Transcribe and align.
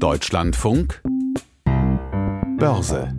Deutschlandfunk 0.00 1.02
Börse 2.58 3.14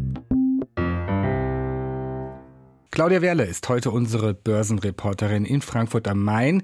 Claudia 2.91 3.21
Werle 3.21 3.45
ist 3.45 3.69
heute 3.69 3.91
unsere 3.91 4.33
Börsenreporterin 4.33 5.45
in 5.45 5.61
Frankfurt 5.61 6.07
am 6.07 6.23
Main. 6.23 6.63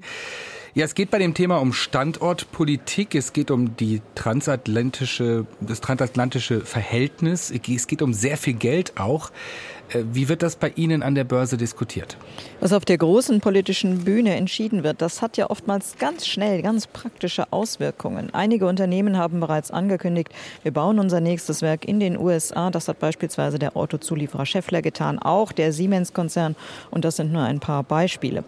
Ja, 0.78 0.84
es 0.84 0.94
geht 0.94 1.10
bei 1.10 1.18
dem 1.18 1.34
Thema 1.34 1.56
um 1.56 1.72
Standortpolitik. 1.72 3.16
Es 3.16 3.32
geht 3.32 3.50
um 3.50 3.76
die 3.76 4.00
transatlantische, 4.14 5.44
das 5.60 5.80
transatlantische 5.80 6.60
Verhältnis. 6.60 7.50
Es 7.50 7.88
geht 7.88 8.00
um 8.00 8.12
sehr 8.12 8.36
viel 8.36 8.52
Geld 8.52 8.92
auch. 8.96 9.32
Äh, 9.88 10.04
wie 10.12 10.28
wird 10.28 10.44
das 10.44 10.54
bei 10.54 10.68
Ihnen 10.76 11.02
an 11.02 11.16
der 11.16 11.24
Börse 11.24 11.56
diskutiert? 11.56 12.16
Was 12.60 12.72
auf 12.72 12.84
der 12.84 12.96
großen 12.96 13.40
politischen 13.40 14.04
Bühne 14.04 14.36
entschieden 14.36 14.84
wird, 14.84 15.02
das 15.02 15.20
hat 15.20 15.36
ja 15.36 15.50
oftmals 15.50 15.96
ganz 15.98 16.28
schnell 16.28 16.62
ganz 16.62 16.86
praktische 16.86 17.52
Auswirkungen. 17.52 18.32
Einige 18.32 18.68
Unternehmen 18.68 19.16
haben 19.16 19.40
bereits 19.40 19.72
angekündigt, 19.72 20.28
wir 20.62 20.72
bauen 20.72 21.00
unser 21.00 21.20
nächstes 21.20 21.60
Werk 21.60 21.86
in 21.86 21.98
den 21.98 22.16
USA. 22.16 22.70
Das 22.70 22.86
hat 22.86 23.00
beispielsweise 23.00 23.58
der 23.58 23.76
Autozulieferer 23.76 24.46
Scheffler 24.46 24.80
getan, 24.80 25.18
auch 25.18 25.50
der 25.50 25.72
Siemens-Konzern. 25.72 26.54
Und 26.92 27.04
das 27.04 27.16
sind 27.16 27.32
nur 27.32 27.42
ein 27.42 27.58
paar 27.58 27.82
Beispiele. 27.82 28.44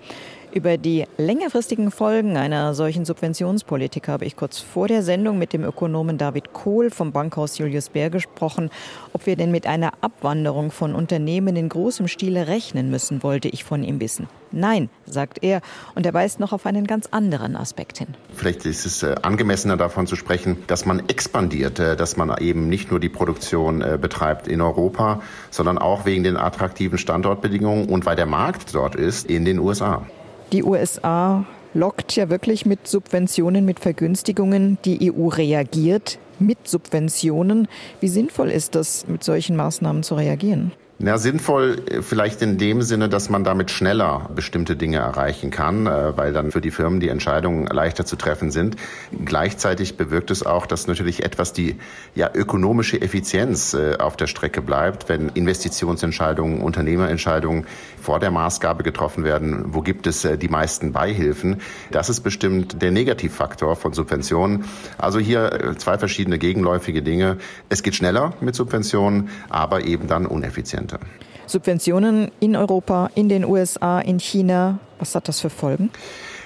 Über 0.53 0.79
die 0.79 1.05
längerfristigen 1.17 1.93
Folgen 1.93 2.37
einer 2.37 2.75
solchen 2.75 3.05
Subventionspolitik 3.05 4.09
habe 4.09 4.25
ich 4.25 4.35
kurz 4.35 4.59
vor 4.59 4.89
der 4.89 5.05
Sendung 5.05 5.39
mit 5.39 5.53
dem 5.53 5.63
Ökonomen 5.63 6.19
David 6.19 6.53
Kohl 6.53 6.91
vom 6.91 7.13
Bankhaus 7.13 7.59
Julius 7.59 7.89
Bär 7.89 8.11
gesprochen. 8.11 8.69
Ob 9.13 9.27
wir 9.27 9.37
denn 9.37 9.53
mit 9.53 9.69
einer 9.69 9.93
Abwanderung 10.01 10.73
von 10.73 10.97
Unternehmen 10.97 11.55
in 11.55 11.69
großem 11.69 12.09
Stile 12.09 12.49
rechnen 12.49 12.91
müssen, 12.91 13.23
wollte 13.23 13.47
ich 13.49 13.63
von 13.63 13.85
ihm 13.85 14.01
wissen. 14.01 14.27
Nein, 14.51 14.91
sagt 15.07 15.39
er, 15.43 15.61
und 15.95 16.05
er 16.05 16.15
weist 16.15 16.41
noch 16.41 16.53
auf 16.53 16.67
einen 16.67 16.89
ganz 16.89 17.07
anderen 17.13 17.55
Aspekt 17.55 17.99
hin. 17.99 18.09
Vielleicht 18.35 18.67
ist 18.67 18.85
es 18.85 19.05
äh, 19.05 19.15
angemessener 19.23 19.77
davon 19.77 20.09
zu 20.09 20.17
sprechen, 20.17 20.57
dass 20.67 20.85
man 20.85 21.09
expandiert, 21.09 21.79
äh, 21.79 21.95
dass 21.95 22.17
man 22.17 22.37
eben 22.39 22.69
nicht 22.69 22.91
nur 22.91 22.99
die 22.99 23.09
Produktion 23.09 23.83
äh, 23.83 23.99
betreibt 24.01 24.49
in 24.49 24.61
Europa, 24.61 25.23
sondern 25.53 25.79
auch 25.79 26.07
wegen 26.07 26.25
den 26.25 26.37
attraktiven 26.37 26.99
Standortbedingungen 26.99 27.89
und 27.89 28.05
weil 28.05 28.17
der 28.17 28.27
Markt 28.27 28.75
dort 28.75 28.97
ist 28.97 29.31
in 29.31 29.45
den 29.45 29.61
USA. 29.61 30.05
Die 30.53 30.65
USA 30.65 31.45
lockt 31.75 32.17
ja 32.17 32.29
wirklich 32.29 32.67
mit 32.67 32.89
Subventionen, 32.89 33.65
mit 33.65 33.79
Vergünstigungen. 33.79 34.79
Die 34.85 35.13
EU 35.13 35.29
reagiert 35.29 36.19
mit 36.41 36.67
Subventionen. 36.67 37.69
Wie 38.01 38.09
sinnvoll 38.09 38.51
ist 38.51 38.75
das, 38.75 39.07
mit 39.07 39.23
solchen 39.23 39.55
Maßnahmen 39.55 40.03
zu 40.03 40.17
reagieren? 40.17 40.73
Na, 41.03 41.17
sinnvoll 41.17 41.79
äh, 41.87 42.03
vielleicht 42.03 42.43
in 42.43 42.59
dem 42.59 42.83
Sinne, 42.83 43.09
dass 43.09 43.31
man 43.31 43.43
damit 43.43 43.71
schneller 43.71 44.29
bestimmte 44.35 44.77
Dinge 44.77 44.99
erreichen 44.99 45.51
kann, 45.51 45.87
äh, 45.87 46.15
weil 46.19 46.35
dann 46.35 46.51
für 46.51 46.61
die 46.61 46.71
Firmen 46.71 47.01
die 47.01 47.09
Entscheidungen 47.09 47.67
leichter 47.69 48.05
zu 48.05 48.17
treffen 48.17 48.51
sind. 48.51 48.77
Gleichzeitig 49.25 49.97
bewirkt 49.97 50.31
es 50.31 50.45
auch, 50.45 50.67
dass 50.67 50.89
natürlich 50.89 51.25
etwas 51.25 51.55
die 51.55 51.77
ja, 52.15 52.29
ökonomische 52.35 53.01
Effizienz 53.01 53.73
äh, 53.73 53.97
auf 53.97 54.19
der 54.19 54.27
Strecke 54.27 54.61
bleibt, 54.61 55.09
wenn 55.09 55.31
Investitionsentscheidungen, 55.31 56.61
Unternehmerentscheidungen 56.61 57.67
vor 58.03 58.21
der 58.21 58.31
Maßgabe 58.31 58.83
getroffen 58.83 59.25
werden, 59.25 59.73
wo 59.73 59.81
gibt 59.81 60.07
es 60.07 60.23
die 60.23 60.49
meisten 60.49 60.93
Beihilfen. 60.93 61.63
Das 61.91 62.09
ist 62.09 62.21
bestimmt 62.21 62.83
der 62.83 62.91
Negativfaktor 62.91 63.77
von 63.77 63.93
Subventionen. 63.93 64.65
Also 64.99 65.19
hier 65.19 65.75
zwei 65.79 65.99
verschiedene 65.99 66.39
gegenläufige 66.39 67.03
Dinge. 67.03 67.37
Es 67.69 67.83
geht 67.83 67.95
schneller 67.95 68.33
mit 68.41 68.55
Subventionen, 68.55 69.29
aber 69.51 69.85
eben 69.85 70.07
dann 70.07 70.25
uneffizient 70.25 70.90
könnte. 70.91 71.07
Subventionen 71.47 72.31
in 72.39 72.55
Europa, 72.55 73.11
in 73.15 73.29
den 73.29 73.45
USA, 73.45 74.01
in 74.01 74.21
China, 74.21 74.79
was 74.99 75.15
hat 75.15 75.27
das 75.27 75.41
für 75.41 75.51
Folgen? 75.51 75.91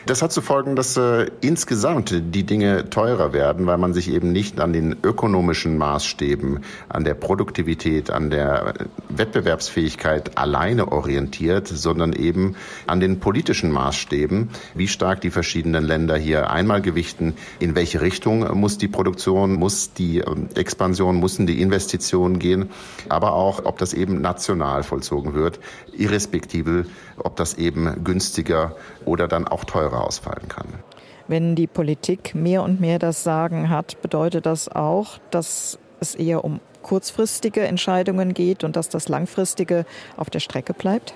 Das 0.06 0.20
hat 0.20 0.32
zu 0.32 0.42
Folgen, 0.42 0.76
dass 0.76 0.98
äh, 0.98 1.30
insgesamt 1.40 2.10
die 2.34 2.44
Dinge 2.44 2.90
teurer 2.90 3.32
werden, 3.32 3.66
weil 3.66 3.78
man 3.78 3.94
sich 3.94 4.10
eben 4.10 4.32
nicht 4.32 4.60
an 4.60 4.74
den 4.74 4.96
ökonomischen 5.02 5.78
Maßstäben, 5.78 6.62
an 6.90 7.04
der 7.04 7.14
Produktivität, 7.14 8.10
an 8.10 8.28
der 8.28 8.74
Wettbewerbsfähigkeit 9.08 10.36
alleine 10.36 10.92
orientiert, 10.92 11.68
sondern 11.68 12.12
eben 12.12 12.54
an 12.86 13.00
den 13.00 13.18
politischen 13.18 13.72
Maßstäben, 13.72 14.50
wie 14.74 14.88
stark 14.88 15.22
die 15.22 15.30
verschiedenen 15.30 15.84
Länder 15.84 16.18
hier 16.18 16.50
einmal 16.50 16.82
gewichten, 16.82 17.34
in 17.58 17.74
welche 17.74 18.02
Richtung 18.02 18.60
muss 18.60 18.76
die 18.76 18.88
Produktion, 18.88 19.54
muss 19.54 19.94
die 19.94 20.18
ähm, 20.18 20.50
Expansion, 20.54 21.18
müssen 21.18 21.46
die 21.46 21.62
Investitionen 21.62 22.38
gehen, 22.38 22.68
aber 23.08 23.32
auch, 23.32 23.64
ob 23.64 23.78
das 23.78 23.94
eben 23.94 24.20
national 24.20 24.82
vollzogen 24.82 25.32
wird, 25.32 25.60
irrespektive, 25.96 26.84
ob 27.16 27.36
das 27.36 27.54
eben 27.54 28.04
günstiger 28.04 28.76
oder 29.06 29.28
dann 29.28 29.48
auch 29.48 29.64
teurer 29.64 29.93
teurer 29.94 30.06
ausfallen 30.06 30.48
kann. 30.48 30.66
Wenn 31.26 31.54
die 31.54 31.66
Politik 31.66 32.34
mehr 32.34 32.62
und 32.62 32.80
mehr 32.80 32.98
das 32.98 33.24
Sagen 33.24 33.70
hat, 33.70 34.00
bedeutet 34.02 34.46
das 34.46 34.68
auch, 34.68 35.18
dass 35.30 35.78
es 36.00 36.14
eher 36.14 36.44
um 36.44 36.60
kurzfristige 36.82 37.62
Entscheidungen 37.62 38.34
geht 38.34 38.62
und 38.62 38.76
dass 38.76 38.90
das 38.90 39.08
langfristige 39.08 39.86
auf 40.16 40.28
der 40.28 40.40
Strecke 40.40 40.74
bleibt? 40.74 41.14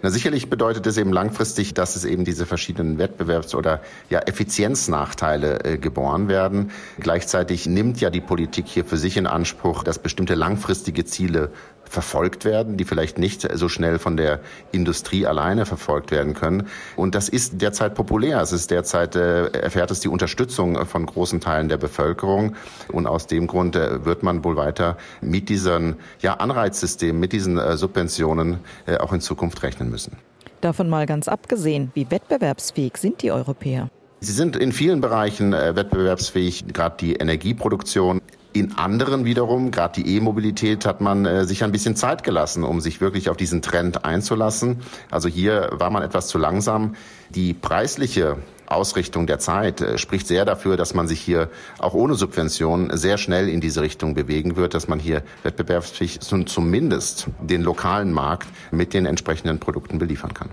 Na, 0.00 0.10
sicherlich 0.10 0.48
bedeutet 0.48 0.86
es 0.86 0.96
eben 0.96 1.12
langfristig, 1.12 1.74
dass 1.74 1.96
es 1.96 2.04
eben 2.04 2.24
diese 2.24 2.46
verschiedenen 2.46 3.00
Wettbewerbs- 3.00 3.56
oder 3.56 3.80
ja, 4.10 4.20
Effizienznachteile 4.20 5.64
äh, 5.64 5.76
geboren 5.76 6.28
werden. 6.28 6.70
Gleichzeitig 7.00 7.66
nimmt 7.66 8.00
ja 8.00 8.08
die 8.08 8.20
Politik 8.20 8.68
hier 8.68 8.84
für 8.84 8.96
sich 8.96 9.16
in 9.16 9.26
Anspruch, 9.26 9.82
dass 9.82 9.98
bestimmte 9.98 10.36
langfristige 10.36 11.04
Ziele 11.04 11.50
verfolgt 11.88 12.44
werden, 12.44 12.76
die 12.76 12.84
vielleicht 12.84 13.18
nicht 13.18 13.48
so 13.56 13.68
schnell 13.68 13.98
von 13.98 14.16
der 14.16 14.40
Industrie 14.72 15.26
alleine 15.26 15.66
verfolgt 15.66 16.10
werden 16.10 16.34
können. 16.34 16.68
Und 16.96 17.14
das 17.14 17.28
ist 17.28 17.60
derzeit 17.60 17.94
populär. 17.94 18.40
Es 18.40 18.52
ist 18.52 18.70
derzeit, 18.70 19.16
äh, 19.16 19.46
erfährt 19.48 19.90
es 19.90 20.00
die 20.00 20.08
Unterstützung 20.08 20.84
von 20.86 21.06
großen 21.06 21.40
Teilen 21.40 21.68
der 21.68 21.78
Bevölkerung. 21.78 22.54
Und 22.92 23.06
aus 23.06 23.26
dem 23.26 23.46
Grund 23.46 23.76
äh, 23.76 24.04
wird 24.04 24.22
man 24.22 24.44
wohl 24.44 24.56
weiter 24.56 24.96
mit 25.20 25.48
diesen 25.48 25.96
ja, 26.20 26.34
Anreizsystemen, 26.34 27.20
mit 27.20 27.32
diesen 27.32 27.58
äh, 27.58 27.76
Subventionen 27.76 28.58
äh, 28.86 28.96
auch 28.98 29.12
in 29.12 29.20
Zukunft 29.20 29.62
rechnen 29.62 29.90
müssen. 29.90 30.16
Davon 30.60 30.88
mal 30.88 31.06
ganz 31.06 31.28
abgesehen, 31.28 31.90
wie 31.94 32.10
wettbewerbsfähig 32.10 32.96
sind 32.96 33.22
die 33.22 33.30
Europäer? 33.30 33.90
Sie 34.20 34.32
sind 34.32 34.56
in 34.56 34.72
vielen 34.72 35.00
Bereichen 35.00 35.52
äh, 35.52 35.76
wettbewerbsfähig, 35.76 36.64
gerade 36.72 36.96
die 36.98 37.14
Energieproduktion. 37.14 38.17
In 38.58 38.76
anderen 38.76 39.24
wiederum, 39.24 39.70
gerade 39.70 40.02
die 40.02 40.16
E-Mobilität, 40.16 40.84
hat 40.84 41.00
man 41.00 41.24
äh, 41.26 41.44
sich 41.44 41.62
ein 41.62 41.70
bisschen 41.70 41.94
Zeit 41.94 42.24
gelassen, 42.24 42.64
um 42.64 42.80
sich 42.80 43.00
wirklich 43.00 43.30
auf 43.30 43.36
diesen 43.36 43.62
Trend 43.62 44.04
einzulassen. 44.04 44.80
Also 45.12 45.28
hier 45.28 45.68
war 45.74 45.90
man 45.90 46.02
etwas 46.02 46.26
zu 46.26 46.38
langsam. 46.38 46.96
Die 47.30 47.54
preisliche 47.54 48.38
Ausrichtung 48.66 49.28
der 49.28 49.38
Zeit 49.38 49.80
äh, 49.80 49.96
spricht 49.96 50.26
sehr 50.26 50.44
dafür, 50.44 50.76
dass 50.76 50.92
man 50.92 51.06
sich 51.06 51.20
hier 51.20 51.50
auch 51.78 51.94
ohne 51.94 52.14
Subventionen 52.16 52.96
sehr 52.96 53.16
schnell 53.16 53.48
in 53.48 53.60
diese 53.60 53.80
Richtung 53.80 54.14
bewegen 54.14 54.56
wird, 54.56 54.74
dass 54.74 54.88
man 54.88 54.98
hier 54.98 55.22
wettbewerbsfähig 55.44 56.18
zumindest 56.18 57.28
den 57.40 57.62
lokalen 57.62 58.12
Markt 58.12 58.48
mit 58.72 58.92
den 58.92 59.06
entsprechenden 59.06 59.60
Produkten 59.60 59.98
beliefern 59.98 60.34
kann. 60.34 60.50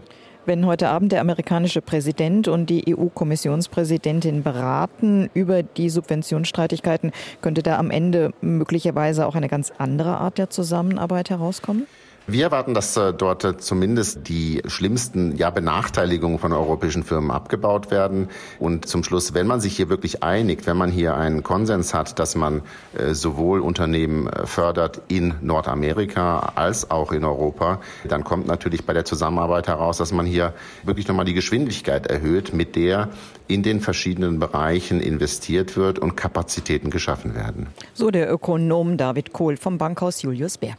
Wenn 0.47 0.67
heute 0.67 0.89
Abend 0.89 1.11
der 1.11 1.21
amerikanische 1.21 1.81
Präsident 1.81 2.47
und 2.47 2.69
die 2.69 2.95
EU-Kommissionspräsidentin 2.95 4.43
beraten 4.43 5.27
über 5.33 5.63
die 5.63 5.89
Subventionsstreitigkeiten, 5.89 7.13
könnte 7.41 7.63
da 7.63 7.79
am 7.79 7.89
Ende 7.89 8.31
möglicherweise 8.41 9.25
auch 9.25 9.33
eine 9.33 9.47
ganz 9.47 9.73
andere 9.79 10.17
Art 10.17 10.37
der 10.37 10.51
Zusammenarbeit 10.51 11.31
herauskommen? 11.31 11.87
Wir 12.27 12.45
erwarten, 12.45 12.73
dass 12.73 12.97
äh, 12.97 13.13
dort 13.13 13.43
äh, 13.43 13.57
zumindest 13.57 14.27
die 14.27 14.63
schlimmsten 14.65 15.37
ja, 15.37 15.51
Benachteiligungen 15.51 16.39
von 16.39 16.53
europäischen 16.53 17.03
Firmen 17.03 17.29
abgebaut 17.29 17.91
werden. 17.91 18.29
Und 18.57 18.87
zum 18.87 19.03
Schluss, 19.03 19.35
wenn 19.35 19.45
man 19.45 19.61
sich 19.61 19.75
hier 19.75 19.89
wirklich 19.89 20.23
einigt, 20.23 20.65
wenn 20.65 20.75
man 20.75 20.89
hier 20.89 21.15
einen 21.15 21.43
Konsens 21.43 21.93
hat, 21.93 22.17
dass 22.17 22.33
man 22.33 22.63
äh, 22.97 23.13
sowohl 23.13 23.59
Unternehmen 23.59 24.27
fördert 24.45 25.01
in 25.07 25.35
Nordamerika 25.41 26.53
als 26.55 26.89
auch 26.89 27.11
in 27.11 27.23
Europa, 27.23 27.79
dann 28.07 28.23
kommt 28.23 28.47
natürlich 28.47 28.87
bei 28.87 28.93
der 28.93 29.05
Zusammenarbeit 29.05 29.67
heraus, 29.67 29.97
dass 29.97 30.11
man 30.11 30.25
hier 30.25 30.53
wirklich 30.81 31.07
nochmal 31.07 31.25
die 31.25 31.35
Geschwindigkeit 31.35 32.07
erhöht, 32.07 32.53
mit 32.53 32.75
der 32.75 33.09
in 33.47 33.61
den 33.61 33.81
verschiedenen 33.81 34.39
Bereichen 34.39 34.99
investiert 34.99 35.77
wird 35.77 35.99
und 35.99 36.15
Kapazitäten 36.15 36.89
geschaffen 36.89 37.35
werden. 37.35 37.67
So 37.93 38.09
der 38.09 38.31
Ökonom 38.31 38.97
David 38.97 39.31
Kohl 39.31 39.57
vom 39.57 39.77
Bankhaus 39.77 40.23
Julius 40.23 40.57
Bär. 40.57 40.75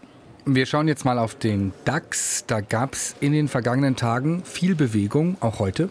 Wir 0.48 0.64
schauen 0.64 0.87
jetzt 0.87 1.04
mal 1.04 1.19
auf 1.19 1.34
den 1.34 1.72
DAX. 1.84 2.44
Da 2.46 2.60
gab 2.60 2.94
es 2.94 3.16
in 3.19 3.32
den 3.32 3.48
vergangenen 3.48 3.96
Tagen 3.96 4.44
viel 4.44 4.76
Bewegung, 4.76 5.37
auch 5.40 5.58
heute. 5.58 5.90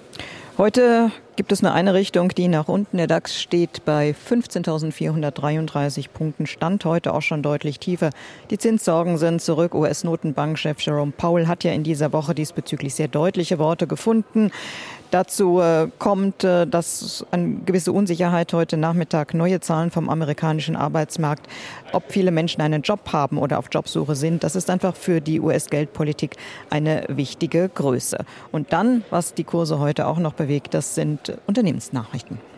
Heute 0.58 1.12
gibt 1.36 1.52
es 1.52 1.62
nur 1.62 1.74
eine 1.74 1.94
Richtung, 1.94 2.30
die 2.30 2.48
nach 2.48 2.70
unten. 2.70 2.96
Der 2.96 3.08
DAX 3.08 3.38
steht 3.38 3.84
bei 3.84 4.16
15.433 4.30 6.08
Punkten, 6.08 6.48
stand 6.48 6.86
heute 6.86 7.14
auch 7.14 7.22
schon 7.22 7.44
deutlich 7.44 7.80
tiefer. 7.80 8.12
Die 8.50 8.58
Zinssorgen 8.58 9.18
sind 9.18 9.42
zurück. 9.42 9.76
US-Notenbankchef 9.76 10.80
Jerome 10.80 11.12
Powell 11.12 11.48
hat 11.48 11.66
ja 11.66 11.74
in 11.74 11.84
dieser 11.84 12.14
Woche 12.14 12.34
diesbezüglich 12.34 12.96
sehr 12.96 13.10
deutliche 13.10 13.60
Worte 13.60 13.88
gefunden. 13.88 14.52
Dazu 15.12 15.60
äh, 15.62 15.88
kommt, 16.00 16.44
äh, 16.44 16.66
dass 16.68 17.26
eine 17.32 17.56
gewisse 17.66 17.92
Unsicherheit 17.92 18.52
heute 18.54 18.78
Nachmittag 18.78 19.34
neue 19.34 19.60
Zahlen 19.60 19.92
vom 19.92 20.10
amerikanischen 20.10 20.76
Arbeitsmarkt, 20.76 21.48
ob 21.94 22.12
viele 22.12 22.32
Menschen 22.32 22.62
einen 22.62 22.82
Job 22.82 23.00
haben 23.12 23.38
oder 23.38 23.60
auf 23.60 23.68
Jobsuche 23.72 24.16
sind. 24.16 24.44
Das 24.44 24.56
ist 24.56 24.70
einfach 24.70 24.96
für 24.96 25.22
die 25.22 25.40
US-Geldpolitik 25.40 26.36
eine 26.70 27.06
wichtige 27.08 27.70
Größe. 27.70 28.26
Und 28.52 28.74
dann, 28.74 29.04
was 29.10 29.34
die 29.34 29.44
Kurse 29.44 29.80
heute 29.80 30.08
auch 30.08 30.18
noch 30.18 30.34
bewegt, 30.34 30.74
das 30.74 30.96
sind 30.96 31.38
Unternehmensnachrichten. 31.48 32.55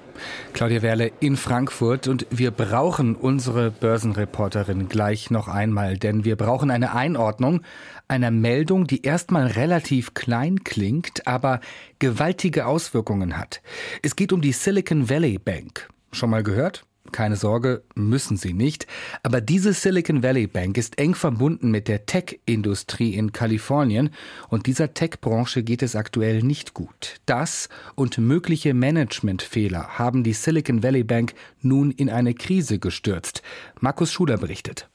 Claudia 0.54 0.82
Werle 0.82 1.12
in 1.20 1.38
Frankfurt 1.38 2.08
und 2.08 2.26
wir 2.30 2.52
brauchen 2.52 3.16
unsere 3.16 3.72
Börsenreporterin 3.72 4.90
gleich 4.90 5.30
noch 5.32 5.48
einmal, 5.48 5.98
denn 5.98 6.26
wir 6.26 6.36
brauchen 6.36 6.72
eine 6.72 6.94
Einordnung 6.94 7.62
einer 8.08 8.32
Meldung, 8.32 8.88
die 8.88 9.04
erstmal 9.04 9.48
relativ 9.48 10.14
klein 10.14 10.64
klingt, 10.64 11.28
aber 11.28 11.60
gewaltige 12.00 12.66
Auswirkungen 12.66 13.38
hat. 13.38 13.62
Es 14.02 14.16
geht 14.16 14.32
um 14.32 14.42
die 14.42 14.54
Silicon 14.54 15.10
Valley 15.10 15.38
Bank. 15.38 15.90
Schon 16.12 16.30
mal 16.30 16.44
gehört? 16.44 16.87
Keine 17.12 17.36
Sorge, 17.36 17.84
müssen 17.96 18.38
Sie 18.38 18.54
nicht. 18.54 18.88
Aber 19.24 19.42
diese 19.42 19.74
Silicon 19.74 20.24
Valley 20.24 20.48
Bank 20.48 20.78
ist 20.78 20.98
eng 20.98 21.16
verbunden 21.16 21.72
mit 21.72 21.88
der 21.88 22.06
Tech-Industrie 22.06 23.14
in 23.14 23.32
Kalifornien 23.32 24.10
und 24.50 24.66
dieser 24.66 24.94
Tech-Branche 24.94 25.64
geht 25.64 25.82
es 25.82 25.96
aktuell 25.96 26.44
nicht 26.44 26.74
gut. 26.74 27.16
Das 27.26 27.70
und 27.96 28.18
mögliche 28.18 28.74
Managementfehler 28.74 29.98
haben 29.98 30.24
die 30.24 30.34
Silicon 30.34 30.84
Valley 30.84 31.04
Bank 31.04 31.34
nun 31.62 31.92
in 31.92 32.10
eine 32.10 32.34
Krise 32.34 32.80
gestürzt. 32.80 33.42
Markus 33.80 34.12
Schuler 34.12 34.38
berichtet. 34.38 34.90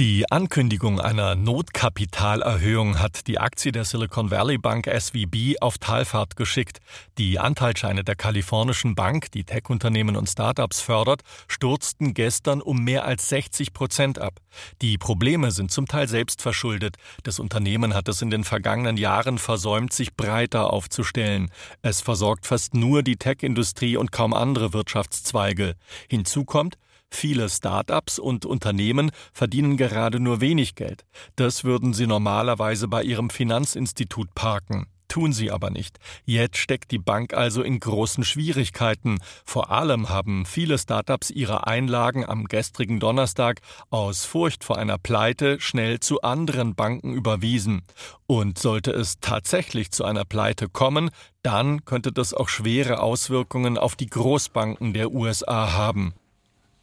Die 0.00 0.28
Ankündigung 0.28 1.00
einer 1.00 1.36
Notkapitalerhöhung 1.36 2.98
hat 2.98 3.28
die 3.28 3.38
Aktie 3.38 3.70
der 3.70 3.84
Silicon 3.84 4.32
Valley 4.32 4.58
Bank 4.58 4.88
SVB 4.88 5.60
auf 5.60 5.78
Talfahrt 5.78 6.34
geschickt. 6.34 6.80
Die 7.16 7.38
Anteilscheine 7.38 8.02
der 8.02 8.16
kalifornischen 8.16 8.96
Bank, 8.96 9.30
die 9.30 9.44
Tech-Unternehmen 9.44 10.16
und 10.16 10.28
Startups 10.28 10.80
fördert, 10.80 11.20
stürzten 11.46 12.12
gestern 12.12 12.60
um 12.60 12.82
mehr 12.82 13.04
als 13.04 13.28
60 13.28 13.72
Prozent 13.72 14.18
ab. 14.18 14.40
Die 14.82 14.98
Probleme 14.98 15.52
sind 15.52 15.70
zum 15.70 15.86
Teil 15.86 16.08
selbst 16.08 16.42
verschuldet. 16.42 16.96
Das 17.22 17.38
Unternehmen 17.38 17.94
hat 17.94 18.08
es 18.08 18.20
in 18.20 18.30
den 18.30 18.42
vergangenen 18.42 18.96
Jahren 18.96 19.38
versäumt, 19.38 19.92
sich 19.92 20.16
breiter 20.16 20.72
aufzustellen. 20.72 21.52
Es 21.82 22.00
versorgt 22.00 22.48
fast 22.48 22.74
nur 22.74 23.04
die 23.04 23.16
Tech-Industrie 23.16 23.96
und 23.96 24.10
kaum 24.10 24.34
andere 24.34 24.72
Wirtschaftszweige. 24.72 25.76
Hinzu 26.08 26.44
kommt, 26.44 26.78
Viele 27.14 27.48
Start-ups 27.48 28.18
und 28.18 28.44
Unternehmen 28.44 29.12
verdienen 29.32 29.76
gerade 29.76 30.18
nur 30.18 30.40
wenig 30.40 30.74
Geld. 30.74 31.04
Das 31.36 31.62
würden 31.62 31.94
sie 31.94 32.08
normalerweise 32.08 32.88
bei 32.88 33.04
ihrem 33.04 33.30
Finanzinstitut 33.30 34.34
parken. 34.34 34.88
Tun 35.06 35.32
sie 35.32 35.52
aber 35.52 35.70
nicht. 35.70 36.00
Jetzt 36.24 36.56
steckt 36.56 36.90
die 36.90 36.98
Bank 36.98 37.32
also 37.32 37.62
in 37.62 37.78
großen 37.78 38.24
Schwierigkeiten. 38.24 39.20
Vor 39.44 39.70
allem 39.70 40.08
haben 40.08 40.44
viele 40.44 40.76
Startups 40.76 41.30
ihre 41.30 41.68
Einlagen 41.68 42.28
am 42.28 42.46
gestrigen 42.46 42.98
Donnerstag 42.98 43.60
aus 43.90 44.24
Furcht 44.24 44.64
vor 44.64 44.76
einer 44.76 44.98
Pleite 44.98 45.60
schnell 45.60 46.00
zu 46.00 46.20
anderen 46.22 46.74
Banken 46.74 47.14
überwiesen. 47.14 47.82
Und 48.26 48.58
sollte 48.58 48.90
es 48.90 49.20
tatsächlich 49.20 49.92
zu 49.92 50.04
einer 50.04 50.24
Pleite 50.24 50.68
kommen, 50.68 51.10
dann 51.42 51.84
könnte 51.84 52.10
das 52.10 52.34
auch 52.34 52.48
schwere 52.48 52.98
Auswirkungen 52.98 53.78
auf 53.78 53.94
die 53.94 54.10
Großbanken 54.10 54.94
der 54.94 55.12
USA 55.12 55.74
haben. 55.74 56.12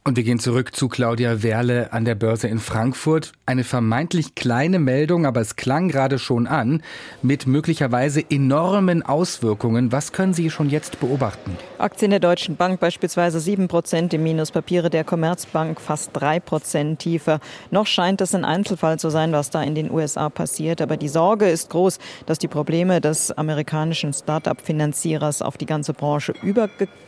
Und 0.04 0.16
wir 0.16 0.24
gehen 0.24 0.40
zurück 0.40 0.74
zu 0.74 0.88
Claudia 0.88 1.44
Werle 1.44 1.92
an 1.92 2.04
der 2.04 2.16
Börse 2.16 2.48
in 2.48 2.58
Frankfurt. 2.58 3.30
Eine 3.46 3.62
vermeintlich 3.62 4.34
kleine 4.34 4.80
Meldung, 4.80 5.26
aber 5.26 5.40
es 5.40 5.54
klang 5.54 5.86
gerade 5.86 6.18
schon 6.18 6.48
an, 6.48 6.82
mit 7.22 7.46
möglicherweise 7.46 8.20
enormen 8.28 9.04
Auswirkungen. 9.04 9.92
Was 9.92 10.10
können 10.10 10.34
Sie 10.34 10.50
schon 10.50 10.70
jetzt 10.70 10.98
beobachten? 10.98 11.56
Aktien 11.78 12.10
der 12.10 12.18
Deutschen 12.18 12.56
Bank 12.56 12.80
beispielsweise 12.80 13.38
7 13.38 13.68
Prozent 13.68 14.12
im 14.12 14.24
Minus, 14.24 14.50
Papiere 14.50 14.90
der 14.90 15.04
Commerzbank 15.04 15.80
fast 15.80 16.10
3 16.14 16.40
Prozent 16.40 16.98
tiefer. 16.98 17.38
Noch 17.70 17.86
scheint 17.86 18.20
es 18.20 18.34
ein 18.34 18.44
Einzelfall 18.44 18.98
zu 18.98 19.08
sein, 19.08 19.30
was 19.30 19.50
da 19.50 19.62
in 19.62 19.76
den 19.76 19.88
USA 19.88 20.30
passiert. 20.30 20.80
Aber 20.80 20.96
die 20.96 21.08
Sorge 21.08 21.48
ist 21.48 21.70
groß, 21.70 22.00
dass 22.26 22.40
die 22.40 22.48
Probleme 22.48 23.00
des 23.00 23.30
amerikanischen 23.30 24.12
Start-up-Finanzierers 24.12 25.42
auf 25.42 25.56
die 25.56 25.66
ganze 25.66 25.92
Branche 25.92 26.34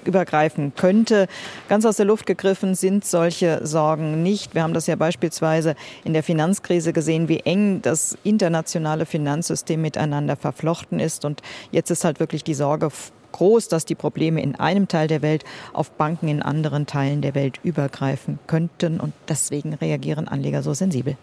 übergreifen 0.05 0.75
könnte. 0.77 1.27
Ganz 1.69 1.85
aus 1.87 1.97
der 1.97 2.07
Luft 2.07 2.27
gegriffen 2.27 2.77
sind 2.85 3.07
solche 3.07 3.67
Sorgen 3.67 4.23
nicht. 4.23 4.55
Wir 4.55 4.63
haben 4.63 4.75
das 4.75 4.87
ja 4.87 4.95
beispielsweise 4.95 5.75
in 6.05 6.13
der 6.13 6.23
Finanzkrise 6.23 6.93
gesehen, 6.93 7.31
wie 7.31 7.41
eng 7.41 7.81
das 7.81 8.19
internationale 8.25 9.07
Finanzsystem 9.07 9.81
miteinander 9.81 10.37
verflochten 10.37 11.01
ist. 11.01 11.25
Und 11.25 11.41
jetzt 11.71 11.91
ist 11.91 12.05
halt 12.05 12.21
wirklich 12.21 12.45
die 12.45 12.53
Sorge 12.53 12.91
groß, 13.33 13.69
dass 13.69 13.87
die 13.87 13.95
Probleme 13.95 14.43
in 14.43 14.55
einem 14.57 14.87
Teil 14.87 15.09
der 15.09 15.23
Welt 15.23 15.45
auf 15.73 15.93
Banken 15.93 16.29
in 16.29 16.43
anderen 16.43 16.85
Teilen 16.85 17.23
der 17.23 17.35
Welt 17.35 17.59
übergreifen 17.63 18.39
könnten. 18.47 19.01
Und 19.01 19.15
deswegen 19.29 19.73
reagieren 19.73 20.29
Anleger 20.29 20.63
so 20.63 20.75
sensibel. 20.75 21.17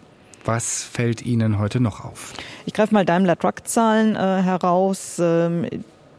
Was 0.44 0.82
fällt 0.82 1.22
Ihnen 1.22 1.60
heute 1.60 1.78
noch 1.78 2.04
auf? 2.04 2.32
Ich 2.66 2.72
greife 2.72 2.92
mal 2.92 3.04
Daimler 3.04 3.38
Truck-Zahlen 3.38 4.16
äh, 4.16 4.42
heraus. 4.42 5.20
Ähm, 5.20 5.68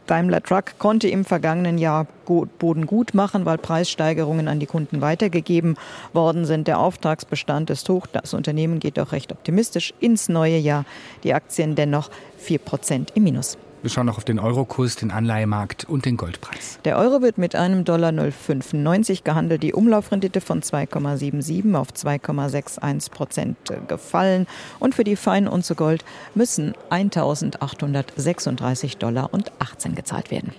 Daimler 0.06 0.42
Truck 0.42 0.78
konnte 0.78 1.08
im 1.08 1.24
vergangenen 1.24 1.78
Jahr 1.78 2.06
Boden 2.26 2.86
gut 2.86 3.14
machen, 3.14 3.44
weil 3.44 3.58
Preissteigerungen 3.58 4.48
an 4.48 4.60
die 4.60 4.66
Kunden 4.66 5.00
weitergegeben 5.00 5.76
worden 6.12 6.44
sind. 6.44 6.68
Der 6.68 6.78
Auftragsbestand 6.78 7.70
ist 7.70 7.88
hoch. 7.88 8.06
Das 8.06 8.34
Unternehmen 8.34 8.80
geht 8.80 8.98
auch 8.98 9.12
recht 9.12 9.32
optimistisch 9.32 9.94
ins 10.00 10.28
neue 10.28 10.58
Jahr. 10.58 10.84
Die 11.22 11.34
Aktien 11.34 11.74
dennoch 11.74 12.10
4 12.38 12.58
Prozent 12.58 13.12
im 13.14 13.24
Minus. 13.24 13.56
Wir 13.84 13.90
schauen 13.90 14.06
noch 14.06 14.16
auf 14.16 14.24
den 14.24 14.38
Eurokurs, 14.38 14.96
den 14.96 15.10
Anleihemarkt 15.10 15.84
und 15.84 16.06
den 16.06 16.16
Goldpreis. 16.16 16.78
Der 16.86 16.96
Euro 16.96 17.20
wird 17.20 17.36
mit 17.36 17.54
einem 17.54 17.84
Dollar 17.84 18.12
0,95 18.12 19.24
gehandelt. 19.24 19.62
Die 19.62 19.74
Umlaufrendite 19.74 20.40
von 20.40 20.62
2,77 20.62 21.76
auf 21.76 21.90
2,61 21.90 23.10
Prozent 23.10 23.58
gefallen. 23.86 24.46
Und 24.80 24.94
für 24.94 25.04
die 25.04 25.16
Feinunze 25.16 25.74
Gold 25.74 26.02
müssen 26.34 26.72
1.836 26.88 28.96
Dollar 28.96 29.28
und 29.34 29.52
18 29.58 29.94
gezahlt 29.94 30.30
werden. 30.30 30.54